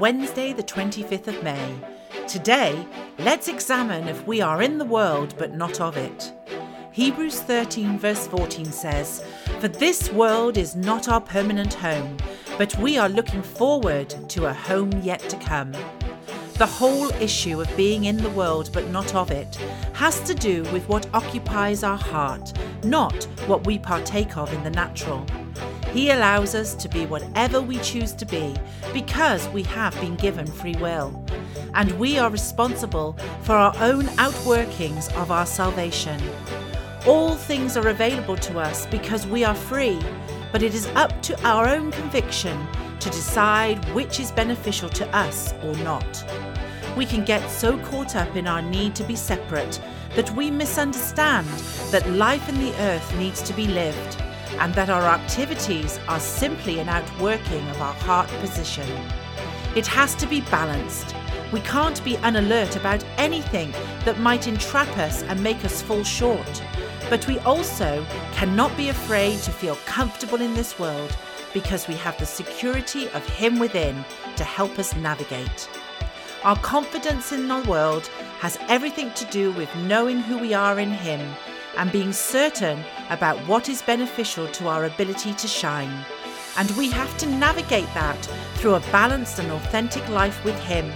Wednesday, 0.00 0.54
the 0.54 0.62
25th 0.62 1.26
of 1.26 1.42
May. 1.42 1.78
Today, 2.26 2.86
let's 3.18 3.48
examine 3.48 4.08
if 4.08 4.26
we 4.26 4.40
are 4.40 4.62
in 4.62 4.78
the 4.78 4.84
world 4.86 5.34
but 5.36 5.54
not 5.54 5.78
of 5.78 5.98
it. 5.98 6.32
Hebrews 6.90 7.40
13, 7.40 7.98
verse 7.98 8.26
14 8.26 8.64
says, 8.64 9.22
For 9.60 9.68
this 9.68 10.10
world 10.10 10.56
is 10.56 10.74
not 10.74 11.10
our 11.10 11.20
permanent 11.20 11.74
home, 11.74 12.16
but 12.56 12.74
we 12.78 12.96
are 12.96 13.10
looking 13.10 13.42
forward 13.42 14.08
to 14.30 14.46
a 14.46 14.54
home 14.54 14.90
yet 15.02 15.20
to 15.28 15.36
come. 15.36 15.72
The 16.54 16.64
whole 16.64 17.10
issue 17.20 17.60
of 17.60 17.76
being 17.76 18.04
in 18.04 18.16
the 18.16 18.30
world 18.30 18.70
but 18.72 18.88
not 18.88 19.14
of 19.14 19.30
it 19.30 19.54
has 19.92 20.18
to 20.22 20.32
do 20.32 20.62
with 20.72 20.88
what 20.88 21.12
occupies 21.12 21.84
our 21.84 21.98
heart, 21.98 22.54
not 22.84 23.24
what 23.46 23.66
we 23.66 23.78
partake 23.78 24.38
of 24.38 24.50
in 24.54 24.64
the 24.64 24.70
natural. 24.70 25.26
He 25.92 26.10
allows 26.10 26.54
us 26.54 26.74
to 26.76 26.88
be 26.88 27.04
whatever 27.06 27.60
we 27.60 27.78
choose 27.78 28.12
to 28.12 28.24
be 28.24 28.54
because 28.92 29.48
we 29.48 29.64
have 29.64 29.98
been 30.00 30.14
given 30.14 30.46
free 30.46 30.76
will. 30.76 31.24
And 31.74 31.90
we 31.98 32.16
are 32.16 32.30
responsible 32.30 33.16
for 33.42 33.56
our 33.56 33.74
own 33.80 34.04
outworkings 34.16 35.12
of 35.20 35.32
our 35.32 35.46
salvation. 35.46 36.20
All 37.06 37.34
things 37.34 37.76
are 37.76 37.88
available 37.88 38.36
to 38.36 38.60
us 38.60 38.86
because 38.86 39.26
we 39.26 39.42
are 39.42 39.54
free, 39.54 39.98
but 40.52 40.62
it 40.62 40.74
is 40.74 40.86
up 40.94 41.22
to 41.22 41.46
our 41.46 41.66
own 41.66 41.90
conviction 41.90 42.66
to 43.00 43.10
decide 43.10 43.84
which 43.92 44.20
is 44.20 44.30
beneficial 44.30 44.88
to 44.90 45.16
us 45.16 45.54
or 45.64 45.74
not. 45.78 46.24
We 46.96 47.04
can 47.04 47.24
get 47.24 47.50
so 47.50 47.78
caught 47.86 48.14
up 48.14 48.36
in 48.36 48.46
our 48.46 48.62
need 48.62 48.94
to 48.94 49.04
be 49.04 49.16
separate 49.16 49.80
that 50.14 50.30
we 50.36 50.52
misunderstand 50.52 51.48
that 51.90 52.08
life 52.10 52.48
in 52.48 52.60
the 52.60 52.74
earth 52.80 53.16
needs 53.16 53.42
to 53.42 53.52
be 53.54 53.66
lived 53.66 54.22
and 54.58 54.74
that 54.74 54.90
our 54.90 55.02
activities 55.02 55.98
are 56.08 56.20
simply 56.20 56.78
an 56.78 56.88
outworking 56.88 57.66
of 57.68 57.80
our 57.80 57.94
heart 57.94 58.28
position. 58.40 58.88
It 59.76 59.86
has 59.86 60.14
to 60.16 60.26
be 60.26 60.40
balanced. 60.42 61.14
We 61.52 61.60
can't 61.60 62.02
be 62.04 62.14
unalert 62.16 62.76
about 62.76 63.04
anything 63.16 63.72
that 64.04 64.18
might 64.18 64.48
entrap 64.48 64.88
us 64.98 65.22
and 65.24 65.42
make 65.42 65.64
us 65.64 65.82
fall 65.82 66.04
short. 66.04 66.62
But 67.08 67.26
we 67.26 67.38
also 67.40 68.04
cannot 68.32 68.76
be 68.76 68.88
afraid 68.88 69.38
to 69.40 69.50
feel 69.50 69.76
comfortable 69.86 70.40
in 70.40 70.54
this 70.54 70.78
world 70.78 71.16
because 71.52 71.88
we 71.88 71.94
have 71.94 72.18
the 72.18 72.26
security 72.26 73.08
of 73.10 73.26
Him 73.28 73.58
within 73.58 74.04
to 74.36 74.44
help 74.44 74.78
us 74.78 74.94
navigate. 74.96 75.68
Our 76.44 76.56
confidence 76.56 77.32
in 77.32 77.48
the 77.48 77.60
world 77.68 78.06
has 78.38 78.58
everything 78.68 79.12
to 79.12 79.24
do 79.26 79.52
with 79.52 79.74
knowing 79.76 80.20
who 80.20 80.38
we 80.38 80.54
are 80.54 80.78
in 80.78 80.90
Him 80.90 81.20
and 81.80 81.90
being 81.90 82.12
certain 82.12 82.84
about 83.08 83.38
what 83.48 83.70
is 83.70 83.80
beneficial 83.80 84.46
to 84.48 84.68
our 84.68 84.84
ability 84.84 85.32
to 85.32 85.48
shine. 85.48 86.04
And 86.58 86.70
we 86.72 86.90
have 86.90 87.16
to 87.16 87.26
navigate 87.26 87.88
that 87.94 88.22
through 88.56 88.74
a 88.74 88.80
balanced 88.92 89.38
and 89.38 89.50
authentic 89.50 90.06
life 90.10 90.44
with 90.44 90.58
Him. 90.60 90.92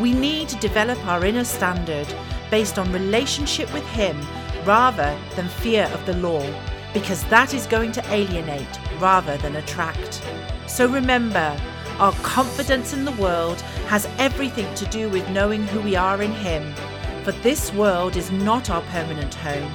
We 0.00 0.12
need 0.12 0.48
to 0.48 0.56
develop 0.56 0.98
our 1.06 1.24
inner 1.24 1.44
standard 1.44 2.12
based 2.50 2.76
on 2.76 2.90
relationship 2.90 3.72
with 3.72 3.86
Him 3.90 4.20
rather 4.64 5.16
than 5.36 5.46
fear 5.46 5.84
of 5.94 6.04
the 6.06 6.16
law, 6.16 6.44
because 6.92 7.22
that 7.26 7.54
is 7.54 7.66
going 7.66 7.92
to 7.92 8.12
alienate 8.12 8.80
rather 8.98 9.36
than 9.36 9.56
attract. 9.56 10.26
So 10.66 10.88
remember, 10.88 11.56
our 12.00 12.12
confidence 12.24 12.92
in 12.92 13.04
the 13.04 13.12
world 13.12 13.60
has 13.86 14.08
everything 14.18 14.74
to 14.74 14.86
do 14.86 15.08
with 15.08 15.30
knowing 15.30 15.68
who 15.68 15.80
we 15.82 15.94
are 15.94 16.20
in 16.20 16.32
Him. 16.32 16.74
For 17.22 17.30
this 17.30 17.72
world 17.74 18.16
is 18.16 18.32
not 18.32 18.70
our 18.70 18.82
permanent 18.82 19.34
home, 19.34 19.70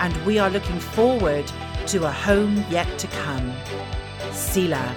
and 0.00 0.16
we 0.24 0.38
are 0.38 0.48
looking 0.48 0.80
forward 0.80 1.44
to 1.86 2.04
a 2.04 2.10
home 2.10 2.64
yet 2.70 2.88
to 2.98 3.06
come. 3.08 3.52
Selah. 4.32 4.96